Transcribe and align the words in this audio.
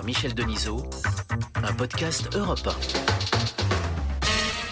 par 0.00 0.06
Michel 0.06 0.34
Denisot, 0.34 0.82
un 1.56 1.74
podcast 1.74 2.34
Europe 2.34 2.66
1. 2.66 2.72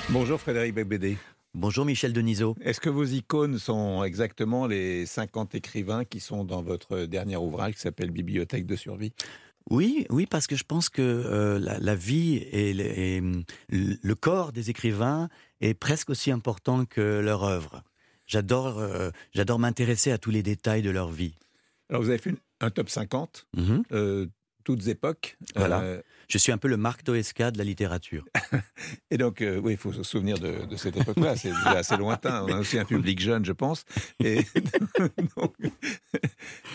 Bonjour 0.08 0.40
Frédéric 0.40 0.74
Bébédé. 0.74 1.18
Bonjour 1.52 1.84
Michel 1.84 2.14
Denisot. 2.14 2.56
Est-ce 2.62 2.80
que 2.80 2.88
vos 2.88 3.04
icônes 3.04 3.58
sont 3.58 4.04
exactement 4.04 4.66
les 4.66 5.04
50 5.04 5.54
écrivains 5.54 6.06
qui 6.06 6.20
sont 6.20 6.44
dans 6.44 6.62
votre 6.62 7.00
dernier 7.00 7.36
ouvrage 7.36 7.74
qui 7.74 7.80
s'appelle 7.80 8.10
Bibliothèque 8.10 8.64
de 8.64 8.74
survie? 8.74 9.12
Oui, 9.68 10.06
oui, 10.08 10.24
parce 10.24 10.46
que 10.46 10.56
je 10.56 10.64
pense 10.64 10.88
que 10.88 11.02
euh, 11.02 11.58
la, 11.58 11.94
vie 11.94 12.36
et, 12.36 13.20
le 13.68 14.14
corps 14.14 14.52
des 14.52 14.70
écrivains 14.70 15.28
est 15.60 15.74
presque 15.74 16.08
aussi 16.08 16.30
important 16.30 16.86
que 16.86 17.20
leur 17.20 17.44
œuvre. 17.44 17.82
J'adore, 18.26 18.78
euh, 18.78 19.10
j'adore 19.32 19.58
m'intéresser 19.58 20.10
à 20.10 20.16
tous 20.16 20.30
les 20.30 20.42
détails 20.42 20.80
de 20.80 20.90
leur 20.90 21.10
vie. 21.10 21.34
Alors 21.90 22.02
vous 22.02 22.08
avez 22.08 22.18
fait 22.18 22.34
un 22.60 22.70
top 22.70 22.88
50, 22.88 23.46
mhm. 23.56 23.82
euh, 23.92 24.26
toutes 24.64 24.86
époques. 24.88 25.36
Voilà. 25.56 25.82
Je 26.28 26.36
suis 26.36 26.52
un 26.52 26.58
peu 26.58 26.68
le 26.68 26.76
Marc 26.76 27.04
Toesca 27.04 27.50
de 27.50 27.58
la 27.58 27.64
littérature. 27.64 28.24
et 29.10 29.16
donc, 29.16 29.42
oui, 29.42 29.72
il 29.72 29.78
faut 29.78 29.92
se 29.92 30.02
souvenir 30.02 30.38
de, 30.38 30.76
cette 30.76 30.96
époque-là. 30.96 31.36
C'est 31.36 31.52
assez 31.64 31.96
lointain. 31.96 32.44
On 32.46 32.52
a 32.52 32.58
aussi 32.58 32.78
un 32.78 32.84
public 32.84 33.20
jeune, 33.20 33.44
je 33.44 33.52
pense. 33.52 33.84
Et, 34.20 34.44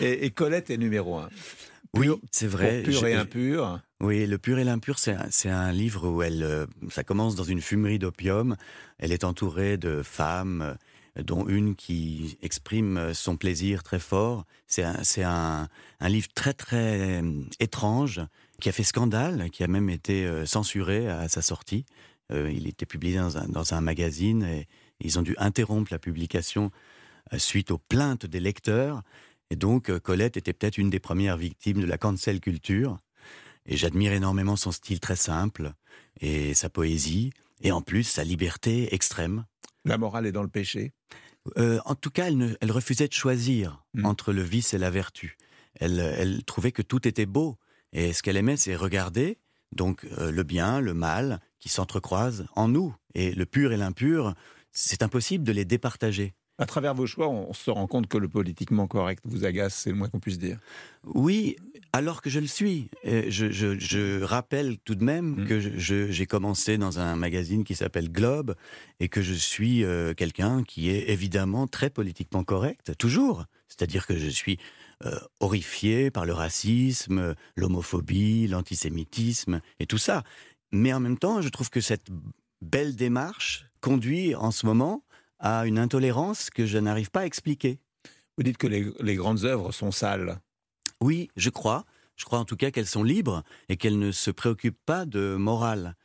et 0.00 0.30
Colette 0.30 0.70
est 0.70 0.76
numéro 0.76 1.18
un. 1.18 1.28
Oui, 1.96 2.08
c'est 2.30 2.46
vrai. 2.46 2.82
Pur 2.82 3.06
et 3.06 3.14
impur. 3.14 3.80
Oui, 4.00 4.26
Le 4.26 4.38
pur 4.38 4.58
et 4.58 4.64
l'impur, 4.64 4.98
c'est 4.98 5.48
un, 5.48 5.72
livre 5.72 6.08
où 6.08 6.22
elle, 6.22 6.42
euh, 6.42 6.66
ça 6.90 7.04
commence 7.04 7.36
dans 7.36 7.44
une 7.44 7.60
fumerie 7.60 7.98
d'opium. 7.98 8.56
Elle 8.98 9.12
est 9.12 9.24
entourée 9.24 9.76
de 9.76 10.02
femmes, 10.02 10.62
euh, 10.62 10.74
dont 11.22 11.46
une 11.46 11.76
qui 11.76 12.38
exprime 12.42 13.14
son 13.14 13.36
plaisir 13.36 13.82
très 13.82 13.98
fort. 13.98 14.44
C'est 14.66 14.82
un, 15.22 15.68
livre 16.00 16.28
très 16.34 16.54
très 16.54 17.20
euh, 17.22 17.42
étrange 17.60 18.20
qui 18.60 18.68
a 18.68 18.72
fait 18.72 18.82
scandale, 18.82 19.50
qui 19.50 19.62
a 19.64 19.68
même 19.68 19.90
été 19.90 20.28
censuré 20.46 21.08
à 21.08 21.28
sa 21.28 21.42
sortie. 21.42 21.84
il 22.30 22.68
était 22.68 22.86
publié 22.86 23.18
dans 23.18 23.74
un, 23.74 23.80
magazine 23.80 24.44
et 24.44 24.68
ils 25.00 25.18
ont 25.18 25.22
dû 25.22 25.34
interrompre 25.38 25.92
la 25.92 25.98
publication 25.98 26.70
suite 27.36 27.72
aux 27.72 27.78
plaintes 27.78 28.26
des 28.26 28.38
lecteurs. 28.38 29.02
Et 29.50 29.56
donc, 29.56 29.90
euh, 29.90 30.00
Colette 30.00 30.36
était 30.36 30.52
peut-être 30.52 30.78
une 30.78 30.90
des 30.90 31.00
premières 31.00 31.36
victimes 31.36 31.80
de 31.80 31.86
la 31.86 31.98
cancel 31.98 32.40
culture. 32.40 32.98
Et 33.66 33.76
j'admire 33.76 34.12
énormément 34.12 34.56
son 34.56 34.72
style 34.72 35.00
très 35.00 35.16
simple 35.16 35.72
et 36.20 36.54
sa 36.54 36.68
poésie, 36.68 37.30
et 37.62 37.72
en 37.72 37.80
plus 37.80 38.04
sa 38.04 38.24
liberté 38.24 38.94
extrême. 38.94 39.46
La 39.84 39.98
morale 39.98 40.26
est 40.26 40.32
dans 40.32 40.42
le 40.42 40.48
péché 40.48 40.92
euh, 41.58 41.80
En 41.84 41.94
tout 41.94 42.10
cas, 42.10 42.26
elle, 42.28 42.72
refusait 42.72 43.08
de 43.08 43.12
choisir 43.12 43.84
hmm. 43.94 44.06
entre 44.06 44.32
le 44.32 44.42
vice 44.42 44.74
et 44.74 44.78
la 44.78 44.90
vertu. 44.90 45.36
Elle, 45.80 46.42
trouvait 46.44 46.72
que 46.72 46.82
tout 46.82 47.06
était 47.06 47.26
beau, 47.26 47.56
et 47.92 48.12
ce 48.12 48.22
qu'elle 48.22 48.36
aimait, 48.36 48.56
c'est 48.56 48.76
regarder 48.76 49.38
donc 49.72 50.06
euh, 50.18 50.30
le 50.30 50.42
bien, 50.44 50.80
le 50.80 50.94
mal, 50.94 51.40
qui 51.58 51.68
s'entrecroisent 51.68 52.46
en 52.54 52.68
nous. 52.68 52.94
Et 53.14 53.32
le 53.32 53.46
pur 53.46 53.72
et 53.72 53.76
l'impur, 53.76 54.34
c'est 54.70 55.02
impossible 55.02 55.44
de 55.44 55.52
les 55.52 55.64
départager. 55.64 56.34
À 56.58 56.66
travers 56.66 56.94
vos 56.94 57.06
choix, 57.06 57.28
on 57.28 57.52
se 57.52 57.70
rend 57.70 57.88
compte 57.88 58.06
que 58.06 58.16
le 58.16 58.28
politiquement 58.28 58.86
correct 58.86 59.20
vous 59.24 59.44
agace, 59.44 59.74
c'est 59.74 59.90
le 59.90 59.96
moins 59.96 60.08
qu'on 60.08 60.20
puisse 60.20 60.38
dire. 60.38 60.58
Oui, 61.02 61.56
alors 61.94 62.22
que 62.22 62.28
je 62.28 62.40
le 62.40 62.48
suis. 62.48 62.90
Je, 63.04 64.22
rappelle 64.24 64.78
tout 64.78 64.96
de 64.96 65.04
même 65.04 65.42
mm. 65.42 65.46
que 65.46 65.60
j'ai 65.78 66.26
commencé 66.26 66.76
dans 66.76 66.98
un 66.98 67.14
magazine 67.14 67.62
qui 67.62 67.76
s'appelle 67.76 68.10
Globe 68.10 68.56
et 68.98 69.08
que 69.08 69.22
je 69.22 69.32
suis 69.32 69.84
euh, 69.84 70.12
quelqu'un 70.12 70.64
qui 70.64 70.90
est 70.90 71.08
évidemment 71.10 71.68
très 71.68 71.90
politiquement 71.90 72.42
correct, 72.42 72.96
toujours. 72.98 73.44
C'est-à-dire 73.68 74.08
que 74.08 74.16
je 74.16 74.28
suis 74.28 74.58
euh, 75.04 75.16
horrifié 75.38 76.10
par 76.10 76.26
le 76.26 76.32
racisme, 76.32 77.36
l'homophobie, 77.54 78.48
l'antisémitisme 78.48 79.60
et 79.78 79.86
tout 79.86 79.98
ça. 79.98 80.24
Mais 80.72 80.92
en 80.92 80.98
même 80.98 81.18
temps, 81.18 81.42
je 81.42 81.48
trouve 81.48 81.70
que 81.70 81.80
cette 81.80 82.08
belle 82.60 82.96
démarche 82.96 83.66
conduit 83.80 84.34
en 84.34 84.50
ce 84.50 84.66
moment 84.66 85.04
à 85.38 85.64
une 85.64 85.78
intolérance 85.78 86.50
que 86.50 86.66
je 86.66 86.78
n'arrive 86.78 87.12
pas 87.12 87.20
à 87.20 87.26
expliquer. 87.26 87.78
Vous 88.36 88.42
dites 88.42 88.56
que 88.56 88.66
les, 88.66 89.14
grandes 89.14 89.44
œuvres 89.44 89.70
sont 89.70 89.92
sales. 89.92 90.40
Oui, 91.00 91.30
je 91.36 91.50
crois. 91.50 91.84
Je 92.16 92.24
crois 92.24 92.38
en 92.38 92.44
tout 92.44 92.56
cas 92.56 92.70
qu'elles 92.70 92.86
sont 92.86 93.02
libres 93.02 93.42
et 93.68 93.76
qu'elles 93.76 93.98
ne 93.98 94.12
se 94.12 94.30
préoccupent 94.30 94.84
pas 94.86 95.04
de 95.04 95.36
morale. 95.36 95.96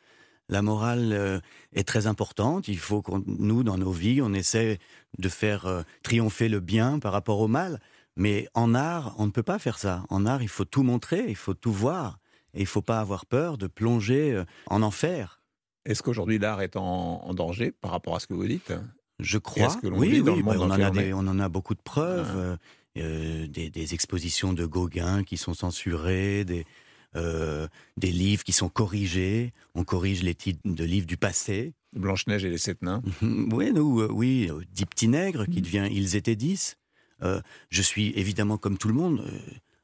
La 0.50 0.64
morale 0.64 1.14
euh, 1.14 1.40
est 1.74 1.88
très 1.88 2.08
importante. 2.08 2.68
Il 2.68 2.80
faut 2.80 3.04
que 3.04 3.12
nous, 3.28 3.64
dans 3.64 3.78
nos 3.78 3.92
vies, 3.92 4.22
on 4.22 4.34
essaie 4.34 4.80
de 5.20 5.30
faire 5.30 5.68
euh, 5.68 5.84
triompher 6.02 6.50
le 6.50 6.60
bien 6.60 6.98
par 6.98 7.14
rapport 7.14 7.40
au 7.40 7.48
mal. 7.48 7.80
Mais 8.16 8.48
en 8.56 8.74
art, 8.74 9.14
on 9.20 9.28
ne 9.28 9.32
peut 9.32 9.44
pas 9.44 9.60
faire 9.60 9.78
ça. 9.78 10.04
En 10.10 10.26
art, 10.26 10.42
il 10.42 10.50
faut 10.50 10.66
tout 10.66 10.82
montrer, 10.82 11.26
il 11.30 11.36
faut 11.36 11.54
tout 11.54 11.72
voir. 11.72 12.20
Et 12.56 12.60
il 12.60 12.64
ne 12.64 12.68
faut 12.68 12.82
pas 12.82 13.00
avoir 13.00 13.28
peur 13.28 13.60
de 13.60 13.68
plonger 13.68 14.34
euh, 14.34 14.44
en 14.68 14.82
enfer. 14.82 15.40
Est-ce 15.86 16.02
qu'aujourd'hui 16.02 16.40
l'art 16.40 16.62
est 16.62 16.76
en, 16.76 17.34
danger 17.34 17.72
par 17.72 17.92
rapport 17.92 18.16
à 18.16 18.20
ce 18.20 18.26
que 18.28 18.34
vous 18.34 18.48
dites? 18.48 18.74
Je 19.20 19.38
crois. 19.38 19.76
oui, 19.84 20.22
oui, 20.26 20.42
on, 20.46 20.62
en 20.62 20.72
a 20.72 20.92
on, 21.14 21.28
en 21.28 21.40
a 21.40 21.50
beaucoup 21.50 21.76
de 21.76 21.82
preuves. 21.82 22.58
Ah. 22.58 22.58
Euh, 22.98 23.46
euh, 23.46 23.48
des, 23.48 23.94
expositions 23.94 24.54
de 24.54 24.66
Gauguin 24.66 25.24
qui 25.24 25.38
sont 25.38 25.54
censurées, 25.54 26.44
des, 26.44 26.66
euh, 27.16 27.68
des 27.98 28.12
livres 28.12 28.44
qui 28.44 28.52
sont 28.52 28.70
corrigés. 28.70 29.54
On 29.76 29.84
corrige 29.84 30.24
les 30.24 30.36
titres 30.36 30.60
de 30.66 30.84
livres 30.84 31.08
du 31.08 31.18
passé. 31.18 31.74
Blanche-Neige 31.94 32.46
et 32.46 32.50
les 32.50 32.58
Sept 32.58 32.82
Nains. 32.82 33.02
oui, 33.22 33.72
nous, 33.74 34.04
oui, 34.06 34.50
Dix 34.72 34.86
Petits 34.86 35.08
Nègres 35.08 35.46
qui 35.46 35.60
mm. 35.60 35.64
devient 35.64 35.90
Ils 35.92 36.16
étaient 36.16 36.36
dix. 36.36 36.78
je 37.22 37.82
suis 37.82 38.14
évidemment, 38.16 38.58
comme 38.58 38.78
tout 38.78 38.88
le 38.88 38.94
monde, 38.94 39.26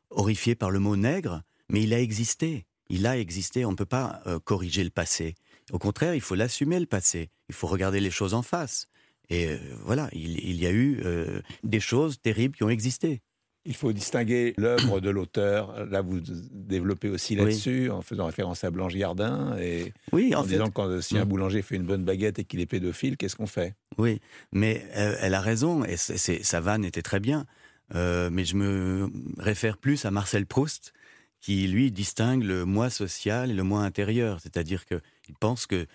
horrifié 0.10 0.56
par 0.56 0.72
le 0.72 0.80
mot 0.80 0.96
nègre, 0.96 1.42
mais 1.70 1.84
il 1.84 1.94
a 1.94 2.00
existé. 2.00 2.66
Il 2.90 3.08
a 3.08 3.18
existé. 3.18 3.66
On 3.66 3.72
ne 3.72 3.76
peut 3.76 3.86
pas 3.86 4.22
corriger 4.44 4.84
le 4.84 4.92
passé. 4.92 5.36
Au 5.72 5.80
contraire, 5.80 6.14
il 6.14 6.22
faut 6.22 6.36
l'assumer 6.36 6.80
le 6.80 6.86
passé. 6.86 7.30
Il 7.50 7.56
faut 7.56 7.68
regarder 7.68 8.00
les 8.00 8.12
choses 8.12 8.34
en 8.34 8.44
face. 8.44 8.88
Et 9.30 9.50
euh, 9.50 9.58
voilà, 9.84 10.09
il, 10.13 10.56
y 10.56 10.68
a 10.68 10.72
eu 10.72 11.02
euh, 11.03 11.41
des 11.63 11.80
choses 11.80 12.19
terribles 12.22 12.56
qui 12.56 12.63
ont 12.63 12.69
existé. 12.69 13.22
Il 13.68 13.75
faut 13.75 13.94
distinguer 13.94 14.53
l'œuvre 14.58 15.00
de 15.00 15.09
l'auteur. 15.09 15.86
Là, 15.88 16.02
vous 16.02 16.19
développez 16.52 17.09
aussi 17.09 17.35
là-dessus, 17.35 17.90
en 17.90 18.03
faisant 18.03 18.28
référence 18.28 18.64
à 18.64 18.69
Blanche 18.69 18.94
Gardin 18.94 19.58
et 19.58 19.91
oui, 20.12 20.35
en, 20.35 20.44
disant 20.44 20.68
que 20.68 20.74
quand 20.74 21.02
si 21.02 21.18
un 21.18 21.25
mm. 21.25 21.28
boulanger 21.28 21.62
fait 21.64 21.75
une 21.75 21.85
bonne 21.85 22.03
baguette 22.03 22.38
et 22.38 22.44
qu'il 22.44 22.59
est 22.59 22.68
pédophile, 22.68 23.18
qu'est-ce 23.18 23.35
qu'on 23.35 23.47
fait? 23.47 23.74
Oui, 23.97 24.22
mais 24.52 24.85
euh, 24.96 25.16
elle 25.19 25.34
a 25.34 25.41
raison, 25.41 25.84
et 25.84 25.97
sa 25.97 26.62
vanne 26.62 26.85
était 26.85 27.02
très 27.02 27.19
bien. 27.19 27.47
mais 27.91 28.46
je 28.46 28.56
me 28.56 29.09
réfère 29.40 29.78
plus 29.80 30.06
à 30.06 30.12
Marcel 30.12 30.46
Proust, 30.46 30.94
qui 31.41 31.68
lui 31.68 31.91
distingue 31.91 32.44
le 32.44 32.66
moi 32.66 32.91
social 32.91 33.50
et 33.50 33.53
le 33.56 33.64
moi 33.64 33.81
intérieur. 33.81 34.40
C'est-à-dire 34.41 34.85
qu'il 34.85 35.35
pense 35.40 35.66
que 35.66 35.88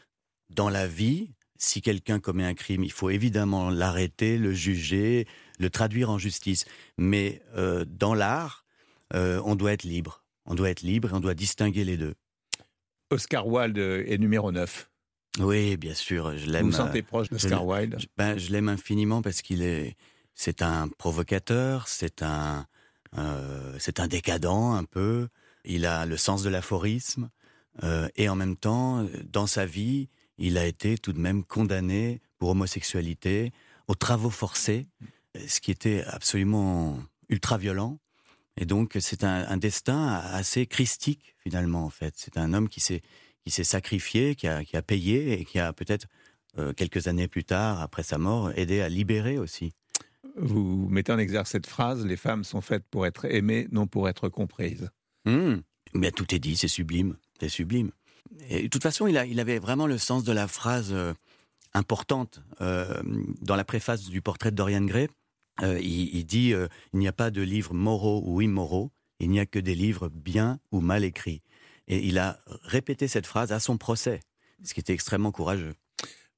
dans 0.49 0.71
la 0.71 0.89
vie, 0.89 1.31
si 1.61 1.83
quelqu'un 1.83 2.19
commet 2.19 2.45
un 2.45 2.55
crime, 2.55 2.83
il 2.83 2.91
faut 2.91 3.11
évidemment 3.11 3.69
l'arrêter, 3.69 4.39
le 4.39 4.53
juger, 4.53 5.29
le 5.59 5.69
traduire 5.69 6.09
en 6.09 6.17
justice. 6.17 6.65
Mais 6.97 7.43
euh, 7.55 7.85
dans 7.87 8.15
l'art, 8.15 8.65
euh, 9.15 9.43
on 9.45 9.57
doit 9.57 9.73
être 9.73 9.85
libre. 9.85 10.25
On 10.47 10.55
doit 10.55 10.71
être 10.71 10.81
libre 10.81 11.11
et 11.11 11.13
on 11.13 11.21
doit 11.21 11.35
distinguer 11.35 11.85
les 11.85 11.99
deux. 11.99 12.15
Oscar 13.11 13.47
Wilde 13.47 13.77
est 13.77 14.17
numéro 14.17 14.51
9. 14.51 14.91
Oui, 15.41 15.77
bien 15.77 15.93
sûr, 15.93 16.37
je 16.37 16.51
l'aime. 16.51 16.65
Vous 16.65 16.71
vous 16.71 16.77
sentez 16.79 17.03
proche 17.03 17.29
d'Oscar 17.29 17.65
Wilde? 17.65 17.99
ben, 18.17 18.39
Je 18.39 18.51
l'aime 18.51 18.71
infiniment 18.71 19.21
parce 19.21 19.43
qu'il 19.43 19.63
est, 19.63 19.97
c'est 20.35 20.63
un 20.63 20.89
provocateur, 20.89 21.89
c'est 21.89 22.23
un, 22.23 22.67
euh, 23.19 23.77
c'est 23.79 24.01
un 24.01 24.09
décadent 24.09 24.73
un 24.73 24.85
peu. 24.85 25.29
Il 25.67 25.85
a 25.85 26.07
le 26.07 26.17
sens 26.17 26.43
de 26.43 26.49
l'aphorisme 26.49 27.29
et 28.17 28.29
en 28.29 28.35
même 28.35 28.57
temps, 28.57 29.07
dans 29.25 29.47
sa 29.47 29.65
vie, 29.65 30.09
il 30.41 30.59
a 30.59 30.67
été 30.67 30.99
tout 30.99 31.13
de 31.13 31.21
même 31.21 31.45
condamné 31.45 32.21
pour 32.39 32.49
homosexualité, 32.49 33.53
aux 33.87 33.95
travaux 33.95 34.31
forcés, 34.31 34.89
ce 35.47 35.61
qui 35.61 35.71
était 35.71 36.03
absolument 36.07 36.99
ultra 37.29 37.59
violent. 37.59 37.99
Et 38.57 38.65
donc 38.65 38.97
c'est 39.01 39.23
un, 39.23 39.57
destin 39.59 40.09
assez 40.09 40.67
christique 40.67 41.37
finalement 41.39 41.85
en 41.85 41.91
fait. 41.91 42.15
C'est 42.17 42.37
un 42.37 42.53
homme 42.53 42.69
qui 42.69 42.81
s'est 42.81 43.03
qui 43.45 43.51
s'est 43.51 43.65
sacrifié, 43.65 44.35
qui 44.35 44.47
a, 44.47 44.65
qui 44.65 44.77
a, 44.77 44.83
payé 44.83 45.41
et 45.41 45.47
qui 45.47 45.59
a 45.59 45.73
peut-être 45.73 46.07
euh, 46.59 46.75
quelques 46.75 47.07
années 47.07 47.27
plus 47.27 47.45
tard, 47.45 47.81
après 47.81 48.03
sa 48.03 48.19
mort, 48.19 48.53
aidé 48.55 48.83
à 48.83 48.91
libérer 48.91 49.39
aussi. 49.39 49.73
Vous 50.37 50.87
mettez 50.91 51.11
en 51.11 51.19
exergue 51.19 51.47
cette 51.47 51.67
phrase 51.67 52.05
les 52.05 52.19
femmes 52.19 52.45
sont 52.45 52.61
faites 52.61 52.85
pour 52.91 53.07
être 53.07 53.25
aimées, 53.25 53.67
non 53.73 53.87
pour 53.87 54.11
être 54.11 54.29
comprises. 54.29 54.91
Mmh. 55.25 55.57
Mais 55.95 56.11
tout 56.11 56.35
est 56.35 56.39
dit, 56.39 56.55
c'est 56.55 56.69
sublime, 56.69 57.17
c'est 57.41 57.49
sublime. 57.49 57.93
Et 58.49 58.65
de 58.65 58.69
toute 58.69 58.83
façon, 58.83 59.07
il, 59.07 59.17
a, 59.19 59.27
il, 59.27 59.41
avait 59.41 59.59
vraiment 59.59 59.87
le 59.87 59.99
sens 59.99 60.25
de 60.25 60.33
la 60.33 60.49
phrase 60.49 60.93
euh, 60.93 61.13
importante. 61.75 62.43
Euh, 62.61 63.01
dans 63.43 63.57
la 63.57 63.65
préface 63.65 64.05
du 64.05 64.23
portrait 64.23 64.51
de 64.51 64.57
Dorian 64.57 64.83
Gray, 64.83 65.09
euh, 65.63 65.79
il, 65.81 66.25
dit 66.25 66.55
Il 66.93 66.99
n'y 66.99 67.09
a 67.09 67.13
pas 67.13 67.31
de 67.31 67.43
livres 67.43 67.75
moraux 67.75 68.23
ou 68.25 68.41
immoraux, 68.41 68.91
il 69.19 69.31
n'y 69.31 69.41
a 69.41 69.47
que 69.47 69.59
des 69.59 69.75
livres 69.75 70.09
bien 70.09 70.59
ou 70.73 70.81
mal 70.81 71.05
écrits. 71.05 71.43
Et 71.87 72.07
il 72.07 72.19
a 72.19 72.39
répété 72.63 73.09
cette 73.09 73.27
phrase 73.27 73.53
à 73.53 73.61
son 73.61 73.77
procès, 73.77 74.21
ce 74.63 74.75
qui 74.75 74.81
était 74.81 74.95
extrêmement 74.95 75.33
courageux. 75.33 75.75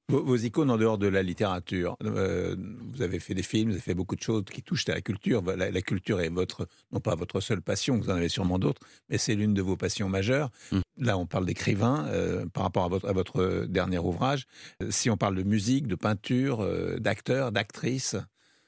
Vos, 0.09 0.35
icônes 0.35 0.69
en 0.69 0.77
dehors 0.77 0.97
de 0.97 1.07
la 1.07 1.23
littérature, 1.23 1.95
euh, 2.03 2.57
vous 2.91 3.01
avez 3.01 3.19
fait 3.19 3.33
des 3.33 3.41
films, 3.41 3.69
vous 3.69 3.75
avez 3.75 3.81
fait 3.81 3.93
beaucoup 3.93 4.17
de 4.17 4.21
choses 4.21 4.43
qui 4.43 4.61
touchent 4.61 4.87
à 4.89 4.95
la 4.95 5.01
culture. 5.01 5.41
La, 5.41 5.81
culture 5.81 6.19
est 6.19 6.27
votre, 6.27 6.67
non 6.91 6.99
pas 6.99 7.15
votre 7.15 7.39
seule 7.39 7.61
passion, 7.61 7.97
vous 7.97 8.09
en 8.09 8.15
avez 8.15 8.27
sûrement 8.27 8.59
d'autres, 8.59 8.81
mais 9.09 9.17
c'est 9.17 9.33
l'une 9.33 9.53
de 9.53 9.61
vos 9.61 9.77
passions 9.77 10.09
majeures. 10.09 10.49
Mmh. 10.73 10.79
Là, 10.97 11.17
on 11.17 11.25
parle 11.25 11.45
d'écrivain 11.45 12.05
euh, 12.09 12.45
par 12.47 12.63
rapport 12.63 12.83
à 12.83 12.89
votre, 12.89 13.07
à 13.07 13.13
votre 13.13 13.65
dernier 13.65 13.97
ouvrage. 13.97 14.45
Euh, 14.81 14.91
si 14.91 15.09
on 15.09 15.15
parle 15.15 15.35
de 15.35 15.43
musique, 15.43 15.87
de 15.87 15.95
peinture, 15.95 16.67
d'acteurs, 16.99 17.51
d'actrices, 17.51 18.17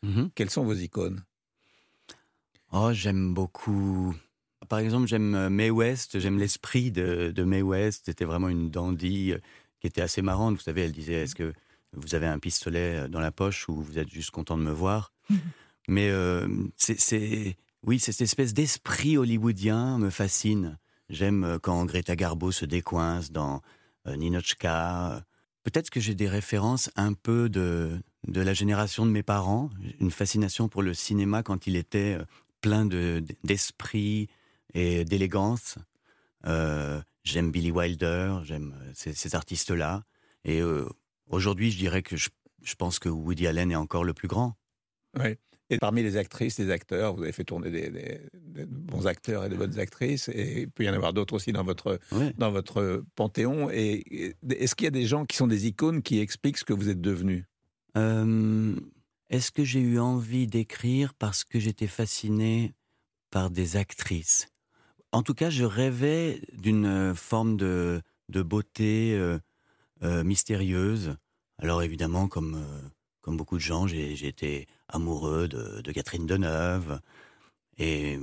mmh 0.04 0.28
quelles 0.36 0.50
sont 0.50 0.64
vos 0.64 0.74
icônes? 0.74 1.22
Oh, 2.72 2.92
j'aime 2.94 3.34
beaucoup. 3.34 4.16
Par 4.70 4.80
exemple, 4.80 5.08
j'aime 5.08 5.50
Mae 5.50 5.70
West, 5.70 6.20
j'aime 6.20 6.40
l'esprit 6.40 6.92
de, 6.92 7.32
de 7.32 7.44
Mae 7.44 7.62
West. 7.62 8.04
C'était 8.06 8.26
vraiment 8.26 8.50
une 8.50 8.70
dandy 8.70 9.34
qui 9.80 9.88
était 9.88 10.02
assez 10.02 10.22
marrante. 10.22 10.56
Vous 10.56 10.62
savez, 10.62 10.84
elle 10.84 10.92
disait 10.92 11.24
Est-ce 11.24 11.36
que 11.36 11.54
vous 11.96 12.16
avez 12.16 12.28
un 12.28 12.40
pistolet 12.40 12.96
euh, 12.96 13.08
dans 13.08 13.20
la 13.20 13.32
poche 13.32 13.68
ou 13.70 13.82
vous 13.82 13.98
êtes 14.00 14.10
juste 14.10 14.32
content 14.32 14.58
de 14.58 14.64
me 14.64 14.72
voir? 14.72 15.14
Mais 15.88 16.10
euh, 16.10 16.48
c'est. 16.78 17.58
Oui, 17.84 18.00
cette 18.00 18.22
espèce 18.22 18.54
d'esprit 18.54 19.18
hollywoodien 19.18 20.00
me 20.00 20.10
fascine. 20.10 20.80
J'aime 21.10 21.44
euh, 21.44 21.60
quand 21.60 21.86
Greta 21.86 22.16
Garbo 22.16 22.52
se 22.52 22.66
décoince 22.66 23.32
dans 23.32 23.62
Ninochka. 24.08 25.24
Peut-être 25.64 25.90
que 25.90 26.00
j'ai 26.00 26.14
des 26.14 26.30
références 26.30 26.92
un 26.96 27.14
peu 27.14 27.50
de, 27.50 28.00
de 28.28 28.42
la 28.42 28.54
génération 28.54 29.04
de 29.04 29.12
mes 29.12 29.24
parents, 29.24 29.72
une 30.00 30.12
fascination 30.12 30.70
pour 30.70 30.84
le 30.84 30.94
cinéma 30.94 31.42
quand 31.42 31.66
il 31.66 31.76
était 31.76 32.20
plein 32.62 32.86
d'esprit 32.86 34.30
et 34.76 35.06
d'élégance. 35.06 35.80
J'aime 37.26 37.52
Billy 37.52 37.72
Wilder, 37.72 38.38
j'aime 38.44 38.76
euh, 38.82 38.92
ces, 38.94 39.36
artistes-là. 39.36 40.04
Et 40.44 40.62
euh, 40.62 40.88
aujourd'hui, 41.28 41.72
je 41.72 41.78
dirais 41.78 42.04
que 42.04 42.16
je, 42.16 42.30
pense 42.78 43.00
que 43.00 43.10
Woody 43.10 43.48
Allen 43.48 43.72
est 43.72 43.76
encore 43.76 44.04
le 44.04 44.14
plus 44.14 44.28
grand. 44.28 44.56
Oui. 45.20 45.36
Et 45.72 45.80
parmi 45.80 46.04
les 46.04 46.18
actrices, 46.18 46.60
les 46.60 46.70
acteurs, 46.70 47.16
vous 47.16 47.24
avez 47.24 47.32
fait 47.32 47.44
tourner 47.44 47.72
des, 47.72 48.22
bons 48.68 49.08
acteurs 49.08 49.46
et 49.46 49.50
de 49.50 49.56
bonnes 49.56 49.80
actrices, 49.80 50.30
et 50.30 50.62
il 50.62 50.70
peut 50.70 50.84
y 50.84 50.90
en 50.90 50.94
avoir 50.94 51.12
d'autres 51.12 51.34
aussi 51.34 51.52
dans 51.52 51.64
votre, 51.64 52.00
dans 52.38 52.52
votre 52.52 53.04
panthéon. 53.16 53.72
Et 53.72 54.36
est-ce 54.48 54.76
qu'il 54.76 54.86
y 54.86 54.88
a 54.88 54.92
des 54.92 55.08
gens 55.08 55.26
qui 55.26 55.38
sont 55.38 55.48
des 55.48 55.66
icônes 55.66 56.04
qui 56.04 56.20
expliquent 56.20 56.60
ce 56.60 56.66
que 56.66 56.74
vous 56.74 56.90
êtes 56.90 57.02
devenu 57.02 57.46
euh, 57.98 58.76
Est-ce 59.32 59.52
que 59.52 59.64
j'ai 59.64 59.80
eu 59.80 59.98
envie 59.98 60.46
d'écrire 60.46 61.16
parce 61.16 61.44
que 61.44 61.60
j'étais 61.60 61.88
fasciné 61.88 62.76
par 63.32 63.50
des 63.50 63.76
actrices? 63.76 64.48
En 65.16 65.24
tout 65.24 65.34
cas, 65.34 65.50
je 65.50 65.64
rêvais 65.64 66.42
d'une 66.58 66.86
euh, 66.86 67.16
forme 67.16 67.56
de, 67.56 68.02
beauté 68.30 69.14
euh, 69.14 69.40
euh, 70.04 70.26
mystérieuse. 70.26 71.16
Alors 71.58 71.82
évidemment, 71.84 72.28
comme, 72.28 72.62
comme 73.22 73.38
beaucoup 73.38 73.56
de 73.56 73.62
gens, 73.62 73.88
j'ai 73.88 74.28
été 74.28 74.68
amoureux 74.90 75.48
de, 75.48 75.92
Catherine 75.94 76.26
Deneuve. 76.26 77.00
Et 77.78 78.20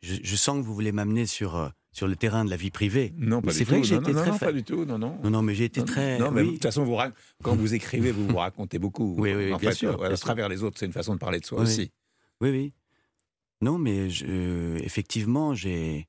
je, 0.00 0.36
sens 0.36 0.56
que 0.58 0.64
vous 0.64 0.74
voulez 0.74 0.92
m'amener 0.92 1.26
sur, 1.26 1.70
sur 1.92 2.06
le 2.08 2.16
terrain 2.16 2.46
de 2.46 2.50
la 2.50 2.56
vie 2.56 2.70
privée. 2.70 3.12
Non, 3.18 3.42
pas 3.42 3.52
du 3.52 3.58
tout. 3.58 3.64
Vrai 3.66 3.80
que 3.82 3.86
j'ai 3.86 3.96
été 3.96 4.12
très... 4.12 4.30
Non, 4.30 4.38
pas 4.38 4.52
du 4.52 4.64
tout, 4.64 4.86
non, 4.86 4.98
non. 4.98 5.18
Non, 5.22 5.28
non, 5.28 5.42
mais 5.42 5.54
j'ai 5.54 5.64
été 5.64 5.84
très... 5.84 6.18
Non, 6.18 6.30
mais 6.30 6.44
de 6.44 6.50
toute 6.52 6.62
façon, 6.62 6.82
vous, 6.84 6.96
quand 7.42 7.54
vous 7.54 7.74
écrivez, 7.74 8.10
vous 8.10 8.26
vous 8.26 8.36
racontez 8.38 8.78
beaucoup. 8.78 9.16
Oui, 9.18 9.34
oui, 9.34 9.54
bien 9.60 9.72
sûr. 9.72 10.02
À 10.02 10.16
travers 10.16 10.48
les 10.48 10.62
autres, 10.62 10.78
c'est 10.78 10.86
une 10.86 10.92
façon 10.94 11.12
de 11.12 11.18
parler 11.18 11.40
de 11.40 11.44
soi 11.44 11.60
aussi. 11.60 11.92
Oui, 12.40 12.48
oui. 12.50 12.72
Non, 13.60 13.76
mais 13.76 14.08
je, 14.08 14.78
effectivement, 14.82 15.54
j'ai 15.54 16.08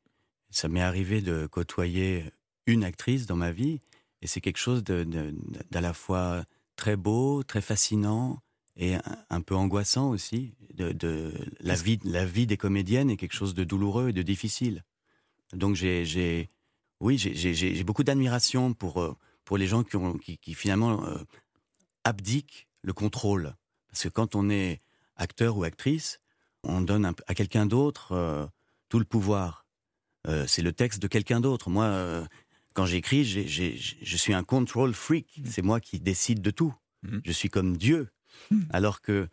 ça 0.53 0.67
m'est 0.67 0.81
arrivé 0.81 1.21
de 1.21 1.47
côtoyer 1.47 2.25
une 2.65 2.83
actrice 2.83 3.25
dans 3.25 3.35
ma 3.35 3.51
vie, 3.51 3.79
et 4.21 4.27
c'est 4.27 4.41
quelque 4.41 4.57
chose 4.57 4.83
d'à 4.83 5.81
la 5.81 5.93
fois 5.93 6.45
très 6.75 6.95
beau, 6.95 7.43
très 7.43 7.61
fascinant, 7.61 8.39
et 8.75 8.95
un, 9.29 9.41
peu 9.41 9.55
angoissant 9.55 10.09
aussi. 10.09 10.55
De, 10.73 11.33
la, 11.59 11.75
vie, 11.75 11.99
la 12.03 12.25
vie 12.25 12.47
des 12.47 12.57
comédiennes 12.57 13.09
est 13.09 13.17
quelque 13.17 13.35
chose 13.35 13.53
de 13.53 13.63
douloureux 13.63 14.09
et 14.09 14.13
de 14.13 14.23
difficile. 14.23 14.83
Donc 15.53 15.75
j'ai, 15.75 16.49
oui, 16.99 17.17
j'ai 17.17 17.83
beaucoup 17.83 18.03
d'admiration 18.03 18.73
pour, 18.73 19.01
euh, 19.01 19.15
pour 19.45 19.57
les 19.57 19.67
gens 19.67 19.83
qui, 19.83 19.95
ont, 19.97 20.17
qui, 20.17 20.53
finalement 20.53 21.05
euh, 21.05 21.17
abdiquent 22.03 22.67
le 22.81 22.93
contrôle. 22.93 23.55
Parce 23.89 24.03
que 24.03 24.09
quand 24.09 24.35
on 24.35 24.49
est 24.49 24.81
acteur 25.15 25.57
ou 25.57 25.63
actrice, 25.63 26.19
on 26.63 26.81
donne 26.81 27.13
à 27.27 27.35
quelqu'un 27.35 27.65
d'autre 27.67 28.13
euh, 28.13 28.47
tout 28.89 28.99
le 28.99 29.05
pouvoir. 29.05 29.62
Euh, 30.27 30.45
c'est 30.47 30.61
le 30.61 30.71
texte 30.71 31.01
de 31.01 31.07
quelqu'un 31.07 31.41
d'autre. 31.41 31.69
Moi, 31.69 31.85
euh, 31.85 32.23
quand 32.73 32.85
j'écris, 32.85 33.25
je 33.25 34.17
suis 34.17 34.33
un 34.33 34.43
control 34.43 34.93
freak. 34.93 35.27
Mmh. 35.37 35.45
C'est 35.49 35.61
moi 35.61 35.79
qui 35.79 35.99
décide 35.99 36.41
de 36.41 36.51
tout. 36.51 36.73
Mmh. 37.03 37.19
Je 37.25 37.31
suis 37.31 37.49
comme 37.49 37.77
Dieu. 37.77 38.09
Mmh. 38.49 38.61
Alors 38.71 39.01
que 39.01 39.27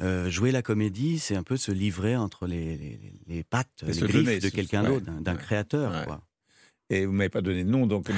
euh, 0.00 0.30
jouer 0.30 0.52
la 0.52 0.62
comédie, 0.62 1.18
c'est 1.18 1.34
un 1.34 1.42
peu 1.42 1.56
se 1.56 1.72
livrer 1.72 2.16
entre 2.16 2.46
les, 2.46 3.44
pattes, 3.50 3.82
les 3.82 3.98
griffes 3.98 4.42
de 4.42 4.48
quelqu'un 4.48 4.84
d'autre, 4.84 5.10
d'un 5.20 5.34
créateur. 5.34 6.20
Et 6.90 7.04
vous 7.04 7.12
m'avez 7.12 7.28
pas 7.28 7.42
donné 7.42 7.64
de 7.64 7.68
nom, 7.68 7.86
donc 7.86 8.10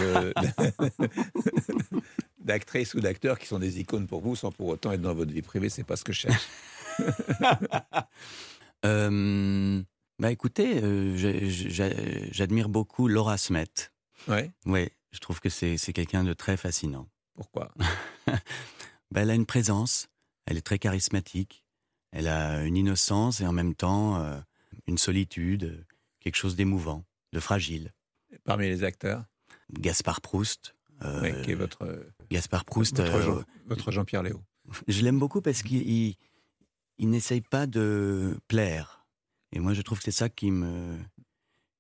d'actrices 2.38 2.94
ou 2.94 3.00
d'acteurs 3.00 3.38
qui 3.38 3.49
sont 3.49 3.58
des 3.58 3.81
icônes 3.81 4.06
pour 4.06 4.20
vous, 4.20 4.37
sans 4.37 4.52
pour 4.52 4.69
autant 4.69 4.93
être 4.93 5.00
dans 5.00 5.14
votre 5.14 5.32
vie 5.32 5.43
privée, 5.43 5.69
c'est 5.69 5.82
pas 5.82 5.96
ce 5.96 6.05
que 6.05 6.12
je 6.12 6.20
cherche. 6.20 6.49
Bah 10.20 10.31
écoutez, 10.31 10.82
euh, 10.82 11.17
j'admire 12.31 12.69
beaucoup 12.69 13.08
Laura 13.08 13.38
Smet. 13.38 13.90
Ouais. 14.28 14.50
Oui, 14.67 14.90
je 15.12 15.19
trouve 15.19 15.40
que 15.40 15.49
c'est 15.49 15.78
quelqu'un 15.94 16.25
de 16.25 16.34
très 16.34 16.58
fascinant. 16.58 17.08
Pourquoi? 17.34 17.72
Bah, 19.12 19.22
Elle 19.22 19.31
a 19.31 19.34
une 19.34 19.46
présence, 19.46 20.08
elle 20.46 20.56
est 20.56 20.61
très 20.64 20.78
charismatique, 20.78 21.64
elle 22.12 22.28
a 22.28 22.62
une 22.62 22.76
innocence 22.76 23.40
et 23.40 23.46
en 23.46 23.52
même 23.52 23.75
temps 23.75 24.22
euh, 24.22 24.38
une 24.87 24.99
solitude, 24.99 25.84
quelque 26.20 26.37
chose 26.37 26.55
d'émouvant, 26.55 27.05
de 27.32 27.40
fragile. 27.40 27.93
parmi 28.44 28.69
les 28.69 28.84
acteurs? 28.84 29.25
Gaspard 29.72 30.20
Proust. 30.20 30.76
Euh, 31.02 31.22
oui, 31.22 31.43
qui 31.43 31.50
est 31.50 31.56
votre. 31.56 32.05
Gaspard 32.31 32.64
Proust. 32.67 33.00
Votre, 33.67 33.90
Jean, 33.90 34.05
pierre 34.05 34.22
Léo. 34.22 34.44
Je 34.87 35.02
l'aime 35.02 35.19
beaucoup 35.19 35.40
parce 35.40 35.62
qu'il 35.62 36.14
il 36.99 37.11
n'essaye 37.11 37.40
pas 37.40 37.67
de 37.67 38.38
plaire 38.46 39.00
et 39.52 39.58
moi, 39.58 39.75
je 39.75 39.82
trouve 39.82 39.99
que 39.99 40.05
c'est 40.05 40.11
ça 40.11 40.29
qui 40.29 40.50
me, 40.50 40.99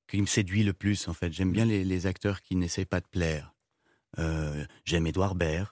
qui 0.08 0.20
me 0.20 0.26
séduit 0.26 0.64
le 0.64 0.72
plus, 0.72 1.08
en 1.08 1.14
fait. 1.14 1.32
J'aime 1.32 1.52
bien 1.52 1.64
les, 1.64 2.06
acteurs 2.06 2.42
qui 2.42 2.56
n'essayent 2.56 2.84
pas 2.84 3.00
de 3.00 3.06
plaire. 3.06 3.54
Euh, 4.18 4.64
j'aime 4.84 5.06
Édouard 5.06 5.36
Baird, 5.36 5.70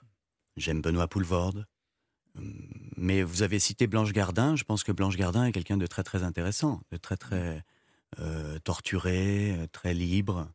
j'aime 0.57 0.81
Benoît 0.81 1.09
Poulvorde. 1.09 1.67
Hum, 2.37 2.69
mais 2.97 3.23
vous 3.23 3.43
avez 3.43 3.59
cité 3.59 3.87
Blanche 3.87 4.13
Gardin. 4.13 4.55
Je 4.55 4.65
pense 4.65 4.85
que 4.85 4.93
Blanche 4.93 5.17
Gardin 5.17 5.45
est 5.45 5.53
quelqu'un 5.53 5.77
de 5.77 5.87
très, 5.87 6.05
très 6.05 6.23
intéressant, 6.23 6.81
de 6.93 6.97
très, 6.97 7.17
très 7.17 7.65
euh, 8.21 8.59
torturé, 8.61 9.57
très 9.73 9.93
libre, 9.93 10.49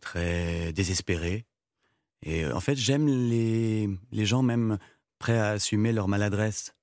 très 0.00 0.72
désespéré. 0.72 1.44
Et 2.22 2.44
euh, 2.44 2.56
en 2.56 2.60
fait, 2.60 2.76
j'aime 2.76 3.06
les, 3.06 3.88
les 4.12 4.26
gens 4.26 4.42
même 4.42 4.78
prêts 5.18 5.38
à 5.38 5.50
assumer 5.50 5.92
leur 5.92 6.08
maladresse, 6.08 6.74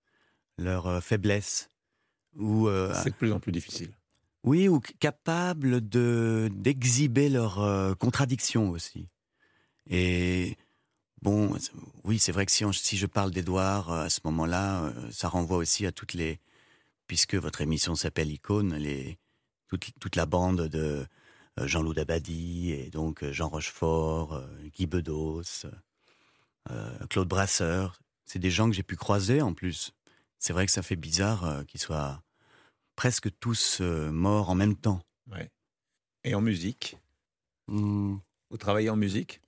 leur 0.59 1.03
faiblesse, 1.03 1.71
euh, 2.39 2.93
c'est 2.93 3.11
de 3.11 3.15
plus 3.15 3.31
en 3.31 3.39
plus 3.39 3.51
difficile. 3.51 3.91
Oui, 4.43 4.67
ou 4.67 4.79
capables 4.99 5.87
de 5.87 6.49
d'exhiber 6.53 7.29
leurs 7.29 7.59
euh, 7.59 7.93
contradictions 7.95 8.69
aussi. 8.69 9.09
Et 9.89 10.57
bon, 11.21 11.55
oui, 12.03 12.19
c'est 12.19 12.31
vrai 12.31 12.45
que 12.45 12.51
si, 12.51 12.97
je 12.97 13.05
parle 13.05 13.31
d'Edouard 13.31 13.91
euh, 13.91 14.05
à 14.05 14.09
ce 14.09 14.21
moment-là, 14.25 14.93
ça 15.11 15.29
renvoie 15.29 15.57
aussi 15.57 15.85
à 15.85 15.91
toutes 15.91 16.13
les, 16.13 16.39
puisque 17.07 17.35
votre 17.35 17.61
émission 17.61 17.95
s'appelle 17.95 18.31
Icône, 18.31 18.75
les 18.75 19.17
toute, 19.67 19.89
toute 19.99 20.15
la 20.15 20.25
bande 20.25 20.67
de 20.67 21.05
Jean-Loup 21.57 21.93
Dabadi 21.93 22.71
et 22.71 22.89
donc 22.89 23.25
Jean 23.31 23.49
Rochefort, 23.49 24.41
Guy 24.73 24.85
Bedos, 24.87 25.65
Claude 27.09 27.27
Brasseur. 27.27 27.99
C'est 28.25 28.39
des 28.39 28.51
gens 28.51 28.69
que 28.69 28.75
j'ai 28.75 28.83
pu 28.83 28.95
croiser 28.95 29.41
en 29.41 29.53
plus. 29.53 29.91
C'est 30.39 30.53
vrai 30.53 30.65
que 30.65 30.71
ça 30.71 30.83
fait 30.83 30.95
bizarre 30.95 31.65
qu'ils 31.67 31.81
soient 31.81 32.21
presque 32.97 33.29
tous 33.39 33.77
euh, 33.79 34.11
morts 34.11 34.49
en 34.49 34.55
même 34.55 34.75
temps. 34.75 34.99
Ouais. 35.31 35.49
Et 36.25 36.35
en 36.35 36.41
musique? 36.41 36.97
Mmh. 37.67 38.17
Vous 38.49 38.57
travaillez 38.57 38.89
en 38.89 38.97
musique? 38.97 39.39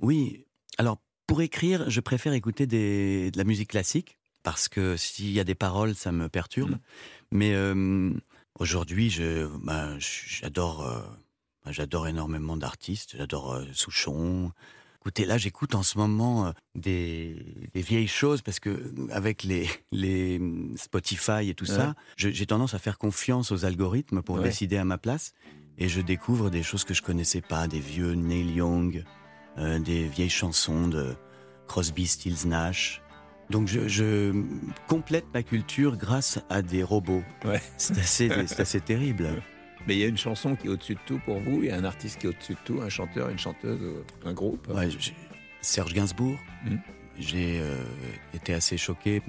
Oui. 0.00 0.46
Alors, 0.78 0.98
pour 1.28 1.40
écrire, 1.42 1.88
je 1.88 2.00
préfère 2.00 2.32
écouter 2.32 2.66
des, 2.66 3.30
de 3.30 3.38
la 3.38 3.44
musique 3.44 3.70
classique, 3.70 4.18
parce 4.42 4.68
que 4.68 4.96
s'il 4.96 5.30
y 5.30 5.38
a 5.38 5.44
des 5.44 5.54
paroles, 5.54 5.94
ça 5.94 6.10
me 6.10 6.28
perturbe. 6.28 6.72
Mmh. 6.72 6.80
Mais 7.30 7.54
euh, 7.54 8.10
aujourd'hui, 8.58 9.10
je, 9.10 9.46
bah, 9.58 9.96
j'adore, 9.98 10.84
euh, 10.84 11.02
j'adore 11.70 12.08
énormément 12.08 12.56
d'artistes. 12.56 13.16
J'adore 13.16 13.62
Souchon, 13.72 14.50
Écoutez, 15.06 15.26
là, 15.26 15.36
j'écoute 15.36 15.74
en 15.74 15.82
ce 15.82 15.98
moment 15.98 16.46
euh, 16.46 16.52
des, 16.74 17.36
vieilles 17.74 18.08
choses 18.08 18.40
parce 18.40 18.58
que 18.58 18.90
avec 19.10 19.42
les, 19.42 19.68
les 19.92 20.40
Spotify 20.76 21.50
et 21.50 21.54
tout 21.54 21.66
ça, 21.66 21.94
j'ai 22.16 22.46
tendance 22.46 22.72
à 22.72 22.78
faire 22.78 22.96
confiance 22.96 23.52
aux 23.52 23.66
algorithmes 23.66 24.22
pour 24.22 24.40
décider 24.40 24.78
à 24.78 24.86
ma 24.86 24.96
place. 24.96 25.34
Et 25.76 25.90
je 25.90 26.00
découvre 26.00 26.48
des 26.48 26.62
choses 26.62 26.84
que 26.84 26.94
je 26.94 27.02
connaissais 27.02 27.42
pas, 27.42 27.68
des 27.68 27.80
vieux 27.80 28.12
Neil 28.14 28.50
Young, 28.54 29.04
euh, 29.58 29.78
des 29.78 30.08
vieilles 30.08 30.30
chansons 30.30 30.88
de 30.88 31.14
Crosby, 31.68 32.06
Stills, 32.06 32.46
Nash. 32.46 33.02
Donc 33.50 33.68
je, 33.68 34.32
complète 34.88 35.26
ma 35.34 35.42
culture 35.42 35.98
grâce 35.98 36.38
à 36.48 36.62
des 36.62 36.82
robots. 36.82 37.24
Ouais. 37.44 37.60
C'est 37.76 37.98
assez, 37.98 38.30
assez 38.30 38.80
terrible. 38.80 39.28
Mais 39.86 39.96
il 39.96 39.98
y 39.98 40.04
a 40.04 40.06
une 40.06 40.16
chanson 40.16 40.56
qui 40.56 40.66
est 40.66 40.70
au-dessus 40.70 40.94
de 40.94 41.00
tout 41.06 41.20
pour 41.24 41.38
vous, 41.40 41.62
il 41.62 41.66
y 41.66 41.70
a 41.70 41.76
un 41.76 41.84
artiste 41.84 42.18
qui 42.18 42.26
est 42.26 42.30
au-dessus 42.30 42.54
de 42.54 42.58
tout, 42.64 42.80
un 42.80 42.88
chanteur, 42.88 43.28
une 43.28 43.38
chanteuse, 43.38 43.78
un 44.24 44.32
groupe. 44.32 44.66
Ouais, 44.68 44.88
Serge 45.60 45.92
Gainsbourg. 45.92 46.38
Hmm. 46.64 46.76
J'ai 47.18 47.60
euh, 47.60 47.84
été 48.32 48.54
assez 48.54 48.76
choqué. 48.76 49.22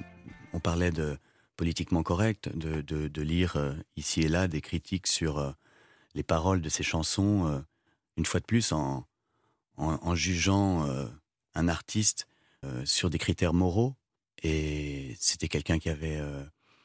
On 0.54 0.60
parlait 0.60 0.92
de 0.92 1.18
politiquement 1.56 2.04
correct, 2.04 2.50
de, 2.56 2.82
de, 2.82 3.22
lire 3.22 3.56
euh, 3.58 3.74
ici 3.96 4.22
et 4.22 4.28
là 4.28 4.48
des 4.48 4.62
critiques 4.62 5.08
sur 5.08 5.38
euh, 5.38 5.52
les 6.14 6.24
paroles 6.24 6.62
de 6.62 6.70
ces 6.70 6.84
chansons, 6.84 7.64
une 8.18 8.26
fois 8.26 8.40
de 8.40 8.46
plus 8.46 8.72
en, 8.72 9.06
en, 9.76 10.16
jugeant 10.16 10.88
un 11.56 11.68
artiste 11.68 12.30
sur 12.86 13.10
des 13.10 13.18
critères 13.18 13.54
moraux. 13.54 13.96
Et 14.42 15.14
c'était 15.20 15.50
quelqu'un 15.50 15.78
qui 15.78 15.90
avait 15.90 16.22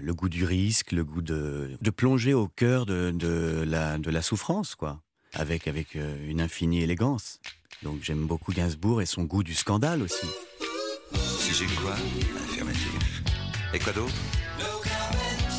le 0.00 0.14
goût 0.14 0.28
du 0.28 0.44
risque, 0.44 0.92
le 0.92 1.04
goût 1.04 1.22
de, 1.22 1.76
de 1.80 1.90
plonger 1.90 2.34
au 2.34 2.48
cœur 2.48 2.86
de, 2.86 3.10
de, 3.14 3.64
la, 3.66 3.98
de 3.98 4.10
la 4.10 4.22
souffrance, 4.22 4.74
quoi, 4.74 5.00
avec, 5.34 5.68
avec 5.68 5.94
une 5.94 6.40
infinie 6.40 6.82
élégance. 6.82 7.40
Donc 7.82 8.00
j'aime 8.02 8.26
beaucoup 8.26 8.52
Gainsbourg 8.52 9.00
et 9.02 9.06
son 9.06 9.24
goût 9.24 9.42
du 9.42 9.54
scandale 9.54 10.02
aussi. 10.02 10.26
Si 11.14 11.54
j'ai 11.54 11.66
quoi 11.76 11.94
Affirmatif. 12.44 13.22
Et 13.74 13.78
quoi 13.78 13.92
d'autre? 13.92 14.14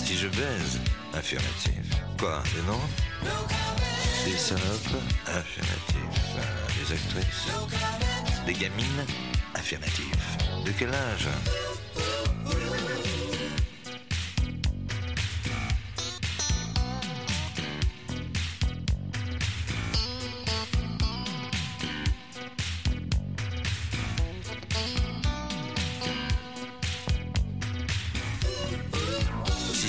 Si 0.06 0.16
je 0.18 0.28
baise 0.28 0.80
Affirmatif. 1.14 1.72
Quoi 2.20 2.44
Des 2.56 2.62
noms 2.68 2.88
Des 4.26 4.38
salopes 4.38 5.02
Affirmatif. 5.26 6.22
Des 6.78 6.94
actrices 6.94 7.48
Des 8.46 8.54
gamines 8.54 9.06
Affirmatif. 9.54 10.38
De 10.66 10.72
quel 10.78 10.90
âge? 10.94 11.28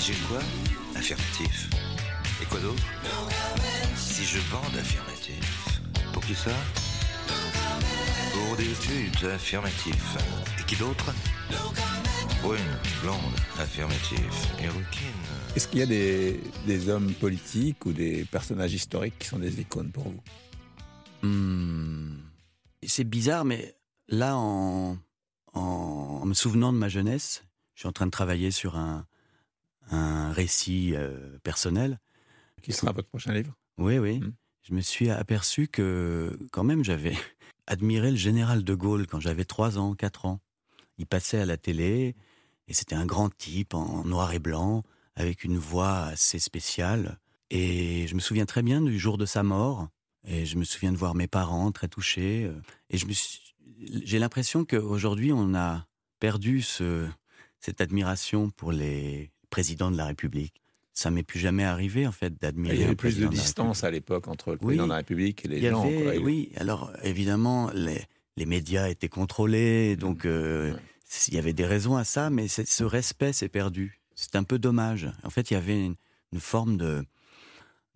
J'ai 0.05 0.13
quoi 0.27 0.39
Affirmatif. 0.95 1.69
Et 2.41 2.45
quoi 2.45 2.59
d'autre 2.59 2.83
Si 3.95 4.25
je 4.25 4.39
bande 4.51 4.75
affirmatif. 4.77 5.79
Pour 6.11 6.21
qui 6.25 6.35
ça 6.35 6.51
Pour 8.33 8.57
des 8.57 8.69
études 8.69 9.29
affirmatif. 9.29 10.17
Et 10.59 10.63
qui 10.63 10.75
d'autre 10.75 11.13
Brune, 12.41 12.59
blonde, 13.01 13.17
affirmatif. 13.57 14.51
Et 14.61 14.67
rouquine. 14.67 15.21
Est-ce 15.55 15.69
qu'il 15.69 15.79
y 15.79 15.83
a 15.83 15.85
des, 15.85 16.41
des, 16.67 16.89
hommes 16.89 17.13
politiques 17.13 17.85
ou 17.85 17.93
des 17.93 18.25
personnages 18.25 18.73
historiques 18.73 19.17
qui 19.19 19.27
sont 19.27 19.39
des 19.39 19.61
icônes 19.61 19.91
pour 19.91 20.03
vous 20.03 21.29
hmm. 21.29 22.17
C'est 22.85 23.05
bizarre, 23.05 23.45
mais 23.45 23.77
là, 24.09 24.35
en, 24.35 24.97
en 25.53 26.25
me 26.25 26.33
souvenant 26.33 26.73
de 26.73 26.77
ma 26.77 26.89
jeunesse, 26.89 27.45
je 27.73 27.81
suis 27.81 27.87
en 27.87 27.93
train 27.93 28.07
de 28.07 28.11
travailler 28.11 28.51
sur 28.51 28.75
un, 28.75 29.05
un 29.91 30.31
récit 30.31 30.93
euh, 30.95 31.37
personnel. 31.43 31.99
Qui 32.61 32.71
sera 32.71 32.91
votre 32.91 33.09
prochain 33.09 33.33
livre? 33.33 33.53
Oui, 33.77 33.97
oui. 33.97 34.19
Hmm. 34.19 34.33
Je 34.63 34.73
me 34.73 34.81
suis 34.81 35.09
aperçu 35.09 35.67
que 35.67 36.37
quand 36.51 36.63
même 36.63 36.83
j'avais 36.83 37.17
admiré 37.67 38.11
le 38.11 38.17
général 38.17 38.63
de 38.63 38.73
Gaulle 38.73 39.07
quand 39.07 39.19
j'avais 39.19 39.45
3 39.45 39.77
ans, 39.77 39.93
4 39.93 40.25
ans. 40.25 40.39
Il 40.97 41.05
passait 41.05 41.39
à 41.39 41.45
la 41.45 41.57
télé 41.57 42.15
et 42.67 42.73
c'était 42.73 42.95
un 42.95 43.05
grand 43.05 43.29
type 43.35 43.73
en 43.73 44.05
noir 44.05 44.33
et 44.33 44.39
blanc 44.39 44.83
avec 45.15 45.43
une 45.43 45.57
voix 45.57 46.03
assez 46.03 46.39
spéciale. 46.39 47.19
Et 47.49 48.07
je 48.07 48.15
me 48.15 48.19
souviens 48.19 48.45
très 48.45 48.63
bien 48.63 48.81
du 48.81 48.97
jour 48.97 49.17
de 49.17 49.25
sa 49.25 49.43
mort. 49.43 49.89
Et 50.25 50.45
je 50.45 50.57
me 50.57 50.63
souviens 50.63 50.93
de 50.93 50.97
voir 50.97 51.15
mes 51.15 51.27
parents 51.27 51.71
très 51.73 51.89
touchés. 51.89 52.49
Et 52.89 52.97
je 52.97 53.05
me 53.05 53.13
j'ai 54.03 54.19
l'impression 54.19 54.65
qu'aujourd'hui, 54.65 55.33
on 55.33 55.53
a 55.55 55.85
perdu 56.19 56.61
ce, 56.61 57.07
cette 57.59 57.81
admiration 57.81 58.49
pour 58.49 58.71
les, 58.71 59.32
président 59.53 59.91
de 59.91 59.97
la 59.97 60.07
République. 60.07 60.63
Ça 60.95 61.11
m'est 61.11 61.21
plus 61.21 61.39
jamais 61.39 61.63
arrivé 61.63 62.07
en 62.07 62.11
fait 62.11 62.41
d'admirer. 62.41 62.75
Il 62.75 62.81
y 62.81 62.83
avait 62.85 62.95
plus 62.95 63.19
de 63.19 63.27
distance 63.27 63.83
à 63.83 63.91
l'époque 63.91 64.27
entre 64.27 64.53
le 64.53 64.57
président 64.57 64.85
de 64.85 64.89
la 64.89 64.97
République 64.97 65.45
et 65.45 65.47
les 65.47 65.69
gens. 65.69 65.85
Oui, 66.23 66.49
alors 66.57 66.91
évidemment 67.03 67.69
les, 67.71 68.01
les, 68.35 68.47
médias 68.47 68.89
étaient 68.89 69.09
contrôlés, 69.09 69.95
donc 69.95 70.25
euh, 70.25 70.73
il 71.27 71.35
y 71.35 71.37
avait 71.37 71.53
des 71.53 71.67
raisons 71.67 71.95
à 71.97 72.03
ça, 72.03 72.31
mais 72.31 72.47
ce 72.47 72.83
respect 72.83 73.31
s'est 73.31 73.47
perdu. 73.47 74.01
C'est 74.15 74.35
un 74.35 74.43
peu 74.43 74.57
dommage. 74.57 75.11
En 75.23 75.29
fait, 75.29 75.51
il 75.51 75.53
y 75.53 75.57
avait 75.57 75.85
une, 75.85 75.95
forme 76.39 76.77
de, 76.77 77.05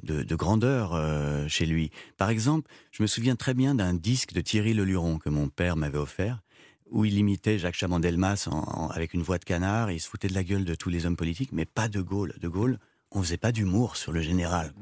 de, 0.03 0.35
grandeur 0.35 0.93
euh, 0.93 1.47
chez 1.47 1.65
lui. 1.65 1.89
Par 2.17 2.29
exemple, 2.29 2.69
je 2.91 3.01
me 3.01 3.07
souviens 3.07 3.35
très 3.35 3.55
bien 3.55 3.73
d'un 3.73 3.95
disque 3.95 4.33
de 4.33 4.41
Thierry 4.41 4.75
Leluron 4.75 5.17
que 5.17 5.29
mon 5.29 5.49
père 5.49 5.75
m'avait 5.75 5.97
offert, 5.97 6.43
où 6.91 7.05
il 7.05 7.17
imitait 7.17 7.59
Jacques 7.59 7.75
Chaban-Delmas 7.75 8.49
avec 8.91 9.13
une 9.13 9.21
voix 9.21 9.37
de 9.37 9.45
canard, 9.45 9.89
et 9.89 9.95
il 9.95 9.99
se 9.99 10.09
foutait 10.09 10.27
de 10.27 10.33
la 10.33 10.43
gueule 10.43 10.65
de 10.65 10.75
tous 10.75 10.89
les 10.89 11.05
hommes 11.05 11.17
politiques, 11.17 11.51
mais 11.51 11.65
pas 11.65 11.87
de 11.87 12.01
Gaulle. 12.01 12.33
De 12.39 12.47
Gaulle, 12.47 12.79
on 13.11 13.21
faisait 13.21 13.37
pas 13.37 13.51
d'humour 13.51 13.97
sur 13.97 14.11
le 14.11 14.21
général. 14.21 14.73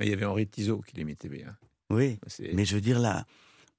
il 0.00 0.08
y 0.08 0.12
avait 0.12 0.24
Henri 0.24 0.46
Tizot 0.46 0.82
qui 0.82 0.96
l'imitait 0.96 1.28
bien. 1.28 1.56
Oui, 1.90 2.18
mais 2.52 2.64
je 2.64 2.74
veux 2.74 2.80
dire 2.80 2.98
là, 2.98 3.26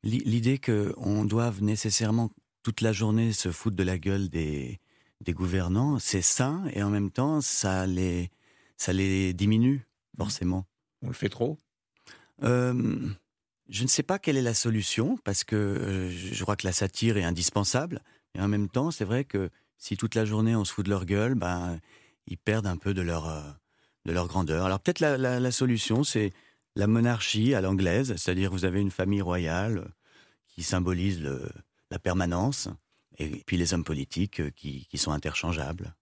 l'idée 0.03 0.59
qu'on 0.59 1.25
doive 1.25 1.61
nécessairement 1.61 2.31
toute 2.63 2.81
la 2.81 2.93
journée 2.93 3.33
se 3.33 3.51
foutre 3.51 3.75
de 3.75 3.83
la 3.83 3.97
gueule 3.97 4.29
des, 4.29 4.79
des 5.21 5.33
gouvernants, 5.33 5.99
c'est 5.99 6.21
sain, 6.21 6.65
et 6.73 6.83
en 6.83 6.89
même 6.89 7.11
temps, 7.11 7.41
ça 7.41 7.85
les, 7.85 8.29
ça 8.77 8.93
les 8.93 9.33
diminue, 9.33 9.85
forcément. 10.17 10.65
On 11.01 11.07
le 11.07 11.13
fait 11.13 11.29
trop? 11.29 11.57
Euh, 12.43 13.09
je 13.69 13.83
ne 13.83 13.87
sais 13.87 14.03
pas 14.03 14.19
quelle 14.19 14.37
est 14.37 14.41
la 14.41 14.53
solution, 14.53 15.17
parce 15.23 15.43
que 15.43 15.55
euh, 15.55 16.09
je 16.09 16.41
crois 16.43 16.55
que 16.55 16.65
la 16.65 16.73
satire 16.73 17.17
est 17.17 17.23
indispensable. 17.23 18.01
Et 18.35 18.41
en 18.41 18.47
même 18.47 18.69
temps, 18.69 18.91
c'est 18.91 19.05
vrai 19.05 19.25
que 19.25 19.49
si 19.77 19.97
toute 19.97 20.15
la 20.15 20.25
journée 20.25 20.55
on 20.55 20.65
se 20.65 20.73
fout 20.73 20.85
de 20.85 20.89
leur 20.89 21.05
gueule, 21.05 21.35
ben, 21.35 21.79
ils 22.27 22.37
perdent 22.37 22.67
un 22.67 22.77
peu 22.77 22.93
de 22.93 23.01
leur, 23.01 23.27
euh, 23.27 23.41
de 24.05 24.11
leur 24.11 24.27
grandeur. 24.27 24.65
Alors 24.65 24.79
peut-être 24.79 24.99
la, 24.99 25.51
solution, 25.51 26.03
c'est 26.03 26.33
la 26.75 26.87
monarchie 26.87 27.53
à 27.53 27.61
l'anglaise, 27.61 28.15
c'est-à-dire 28.17 28.51
vous 28.51 28.65
avez 28.65 28.81
une 28.81 28.91
famille 28.91 29.21
royale 29.21 29.91
qui 30.47 30.63
symbolise 30.63 31.21
la 31.91 31.99
permanence, 31.99 32.69
et 33.17 33.43
puis 33.45 33.57
les 33.57 33.73
hommes 33.73 33.83
politiques 33.83 34.39
euh, 34.39 34.49
qui, 34.55 34.85
qui 34.87 34.97
sont 34.97 35.11
interchangeables. 35.11 35.93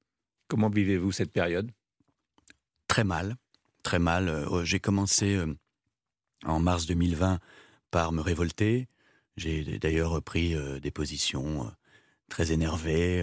Comment 0.47 0.69
vivez-vous 0.69 1.11
cette 1.11 1.31
période? 1.31 1.71
Très 2.87 3.03
mal, 3.03 3.35
très 3.81 3.97
mal. 3.97 4.45
J'ai 4.63 4.79
commencé 4.79 5.43
en 6.45 6.59
mars 6.59 6.85
2020 6.85 7.39
par 7.91 8.11
me 8.11 8.21
révolter. 8.21 8.87
J'ai 9.37 9.63
d'ailleurs 9.79 10.11
repris 10.11 10.55
euh, 10.55 10.79
des 10.79 10.91
positions 10.91 11.65
euh, 11.65 11.69
très 12.29 12.51
énervées 12.51 13.21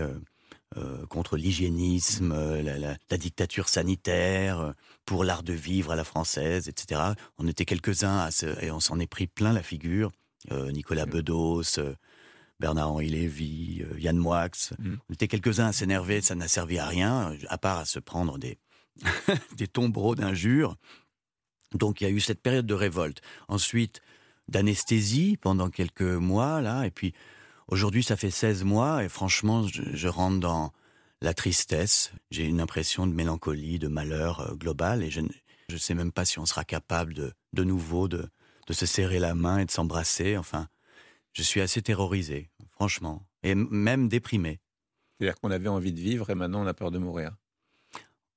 euh, 0.76 1.06
contre 1.06 1.36
l'hygiénisme, 1.36 2.34
la, 2.62 3.18
dictature 3.18 3.68
sanitaire, 3.68 4.72
pour 5.04 5.22
l'art 5.22 5.42
de 5.42 5.52
vivre 5.52 5.92
à 5.92 5.96
la 5.96 6.04
française, 6.04 6.66
etc. 6.68 7.12
On 7.36 7.46
était 7.46 7.66
quelques-uns 7.66 8.30
et 8.62 8.70
on 8.70 8.80
s'en 8.80 8.98
est 8.98 9.06
pris 9.06 9.26
plein 9.26 9.52
la 9.52 9.62
figure. 9.62 10.10
Nicolas 10.50 11.04
Bedos, 11.04 11.78
Bernard-Henri 12.58 13.10
Lévy, 13.10 13.84
Yann 13.98 14.16
Moix. 14.16 14.48
Mm. 14.78 14.94
On 15.10 15.12
était 15.12 15.28
quelques-uns 15.28 15.66
à 15.66 15.72
s'énerver, 15.72 16.22
ça 16.22 16.34
n'a 16.34 16.48
servi 16.48 16.78
à 16.78 16.86
rien, 16.86 17.36
à 17.48 17.58
part 17.58 17.80
à 17.80 17.84
se 17.84 17.98
prendre 17.98 18.38
des, 18.38 18.58
des 19.56 19.68
tombereaux 19.68 20.14
d'injures. 20.14 20.76
Donc 21.74 22.00
il 22.00 22.04
y 22.04 22.06
a 22.06 22.10
eu 22.10 22.20
cette 22.20 22.42
période 22.42 22.66
de 22.66 22.74
révolte. 22.74 23.20
Ensuite, 23.48 24.00
d'anesthésie 24.48 25.36
pendant 25.40 25.70
quelques 25.70 26.02
mois, 26.02 26.60
là, 26.60 26.84
et 26.84 26.90
puis 26.90 27.14
aujourd'hui 27.68 28.02
ça 28.02 28.16
fait 28.16 28.30
16 28.30 28.64
mois, 28.64 29.04
et 29.04 29.08
franchement, 29.08 29.66
je, 29.66 30.08
rentre 30.08 30.40
dans 30.40 30.72
la 31.20 31.34
tristesse. 31.34 32.12
J'ai 32.30 32.44
une 32.44 32.60
impression 32.60 33.06
de 33.06 33.12
mélancolie, 33.12 33.78
de 33.78 33.88
malheur 33.88 34.40
euh, 34.40 34.54
global, 34.54 35.02
et 35.02 35.10
je 35.10 35.20
ne 35.20 35.78
sais 35.78 35.94
même 35.94 36.12
pas 36.12 36.24
si 36.24 36.38
on 36.38 36.46
sera 36.46 36.64
capable 36.64 37.14
de, 37.14 37.32
de 37.52 37.64
nouveau 37.64 38.08
de, 38.08 38.28
de 38.66 38.72
se 38.72 38.86
serrer 38.86 39.18
la 39.18 39.34
main 39.34 39.58
et 39.58 39.64
de 39.64 39.70
s'embrasser. 39.70 40.36
Enfin, 40.36 40.68
je 41.32 41.42
suis 41.42 41.60
assez 41.60 41.82
terrorisé, 41.82 42.50
franchement, 42.70 43.26
et 43.42 43.54
même 43.54 44.08
déprimé. 44.08 44.60
C'est-à-dire 45.18 45.40
qu'on 45.40 45.50
avait 45.50 45.68
envie 45.68 45.92
de 45.92 46.00
vivre 46.00 46.30
et 46.30 46.34
maintenant 46.34 46.62
on 46.62 46.66
a 46.66 46.74
peur 46.74 46.90
de 46.90 46.98
mourir. 46.98 47.36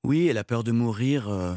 Oui, 0.04 0.28
et 0.28 0.34
la 0.34 0.44
peur 0.44 0.64
de 0.64 0.72
mourir 0.72 1.30
euh, 1.30 1.56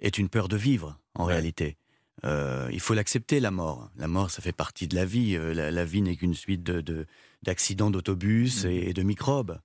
est 0.00 0.18
une 0.18 0.28
peur 0.28 0.48
de 0.48 0.56
vivre 0.56 0.98
en 1.14 1.24
réalité. 1.24 1.76
Euh, 2.24 2.68
il 2.72 2.80
faut 2.80 2.94
l'accepter, 2.94 3.40
la 3.40 3.50
mort. 3.50 3.90
La 3.96 4.08
mort, 4.08 4.30
ça 4.30 4.40
fait 4.40 4.52
partie 4.52 4.88
de 4.88 4.94
la 4.94 5.04
vie. 5.04 5.36
Euh, 5.36 5.52
la, 5.52 5.84
vie 5.84 6.02
n'est 6.02 6.16
qu'une 6.16 6.34
suite 6.34 6.62
de, 6.62 7.06
d'accidents 7.42 7.90
d'autobus 7.90 8.64
mmh. 8.64 8.68
et, 8.68 8.92
de 8.92 9.02
microbes. 9.02 9.58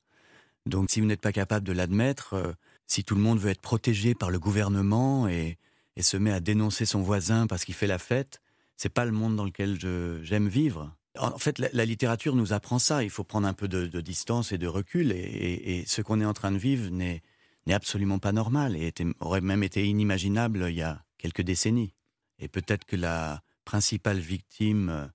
Donc 0.65 0.89
si 0.89 0.99
vous 0.99 1.07
n'êtes 1.07 1.21
pas 1.21 1.31
capable 1.31 1.65
de 1.65 1.71
l'admettre, 1.71 2.33
euh, 2.33 2.51
si 2.85 3.03
tout 3.03 3.15
le 3.15 3.21
monde 3.21 3.39
veut 3.39 3.51
être 3.51 3.61
protégé 3.61 4.13
par 4.13 4.29
le 4.29 4.39
gouvernement 4.39 5.27
et, 5.27 5.57
se 6.01 6.15
met 6.15 6.31
à 6.31 6.39
dénoncer 6.39 6.85
son 6.85 7.01
voisin 7.01 7.45
parce 7.45 7.65
qu'il 7.65 7.75
fait 7.75 7.85
la 7.85 7.97
fête, 7.97 8.41
c'est 8.77 8.87
pas 8.87 9.03
le 9.03 9.11
monde 9.11 9.35
dans 9.35 9.43
lequel 9.43 9.77
j'aime 10.23 10.47
vivre. 10.47 10.95
En 11.17 11.37
fait, 11.37 11.59
la, 11.59 11.83
littérature 11.83 12.35
nous 12.35 12.53
apprend 12.53 12.79
ça. 12.79 13.03
Il 13.03 13.09
faut 13.09 13.25
prendre 13.25 13.45
un 13.45 13.53
peu 13.53 13.67
de, 13.67 13.99
distance 13.99 14.53
et 14.53 14.57
de 14.57 14.65
recul. 14.65 15.11
Et, 15.11 15.83
ce 15.87 16.01
qu'on 16.01 16.21
est 16.21 16.25
en 16.25 16.31
train 16.31 16.53
de 16.53 16.57
vivre 16.57 16.89
n'est 16.89 17.21
absolument 17.69 18.17
pas 18.17 18.31
normal 18.31 18.77
et 18.77 18.93
aurait 19.19 19.41
même 19.41 19.61
été 19.61 19.85
inimaginnable 19.85 20.67
il 20.69 20.75
y 20.75 20.83
a 20.83 21.03
quelques 21.19 21.43
décennies. 21.43 21.93
Et 22.39 22.47
peut-être 22.47 22.85
que 22.85 22.95
la 22.95 23.43
principale 23.65 24.17
victime 24.17 25.11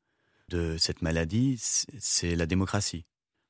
de 0.49 0.77
cette 0.79 1.03
maladie, 1.03 1.57
c'est 1.59 2.37
la 2.37 2.47
démocratie. 2.47 3.05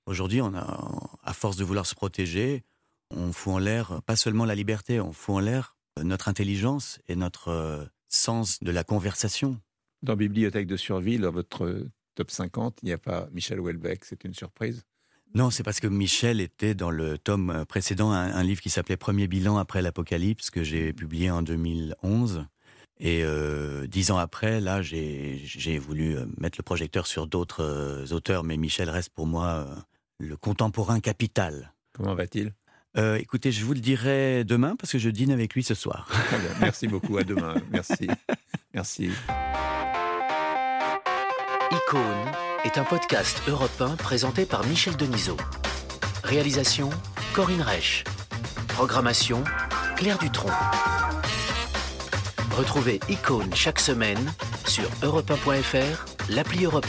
Aujourd'hui, 0.07 0.41
à 0.41 1.33
force 1.35 1.57
de 1.57 1.65
vouloir 1.65 1.85
se 1.85 1.95
protéger, 1.95 2.65
on 3.11 3.33
fout 3.33 3.55
en 3.55 3.59
l'air 3.59 4.01
pas 4.03 4.17
seulement 4.17 4.45
la 4.47 4.55
liberté, 4.55 5.01
on 5.01 5.13
fout 5.13 5.35
en 5.37 5.41
l'air 5.41 5.77
notre 6.03 6.29
intelligence 6.29 6.99
et 7.07 7.17
notre 7.17 7.49
euh, 7.49 7.85
sens 8.09 8.61
de 8.63 8.71
la 8.71 8.83
conversation. 8.83 9.61
Dans 10.03 10.17
Bibliothèque 10.17 10.67
de 10.67 10.77
survie, 10.77 11.19
dans 11.19 11.31
votre 11.31 11.87
top 12.15 12.31
50, 12.31 12.81
il 12.83 12.87
n'y 12.87 12.93
a 12.93 12.99
pas 12.99 13.29
Michel 13.33 13.61
Houellebecq, 13.61 14.05
c'est 14.05 14.25
une 14.25 14.35
surprise 14.35 14.85
Non, 15.35 15.51
c'est 15.51 15.65
parce 15.65 15.81
que 15.81 15.89
Michel 15.89 16.41
était 16.41 16.75
dans 16.75 16.91
le 16.91 17.19
tome 17.19 17.65
précédent, 17.69 18.13
un, 18.13 18.43
livre 18.45 18.61
qui 18.61 18.71
s'appelait 18.71 18.97
Premier 18.97 19.27
bilan 19.27 19.57
après 19.57 19.83
l'apocalypse, 19.83 20.51
que 20.51 20.63
j'ai 20.63 20.93
publié 20.93 21.31
en 21.31 21.43
2011. 21.43 22.47
Et 23.01 23.25
euh, 23.25 23.89
dix 23.89 24.13
ans 24.13 24.19
après, 24.19 24.61
là, 24.61 24.81
j'ai 24.81 25.79
voulu 25.79 26.17
euh, 26.17 26.27
mettre 26.39 26.59
le 26.59 26.63
projecteur 26.63 27.09
sur 27.09 27.27
d'autres 27.27 28.13
auteurs, 28.13 28.45
mais 28.45 28.57
Michel 28.57 28.89
reste 28.89 29.11
pour 29.11 29.27
moi 29.27 29.67
le 30.21 30.37
contemporain 30.37 31.01
capital. 31.01 31.73
Comment 31.93 32.15
va-t-il? 32.15 32.53
Euh, 32.97 33.17
écoutez, 33.17 33.51
je 33.51 33.65
vous 33.65 33.75
le 33.75 33.81
dirai 33.81 34.45
demain 34.45 34.77
parce 34.77 34.93
que 34.93 34.99
je 34.99 35.11
dîne 35.11 35.33
avec 35.33 35.55
lui 35.55 35.65
ce 35.65 35.75
soir. 35.75 36.09
Merci 36.61 36.87
beaucoup. 36.87 37.19
À 37.19 37.25
demain. 37.25 37.57
Merci. 37.73 38.07
Merci. 38.73 39.11
Icône 41.73 42.44
est 42.65 42.79
un 42.79 42.85
podcast 42.85 43.43
européen 43.47 43.95
présenté 43.97 44.47
par 44.47 44.65
Michel 44.67 44.97
Denisot. 44.97 45.37
Réalisation 46.23 46.91
Corinne 47.35 47.61
Reich. 47.61 48.05
Programmation 48.69 49.45
Claire 49.97 50.19
Dutronc. 50.19 50.51
Retrouvez 52.57 53.01
Icône 53.09 53.55
chaque 53.55 53.81
semaine 53.81 54.33
sur 54.67 54.89
europe 55.03 55.31
l'appli 56.31 56.65
Europe 56.65 56.87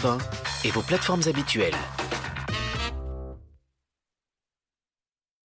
et 0.63 0.72
vos 0.72 0.82
plateformes 0.82 1.24
habituelles. 1.27 1.75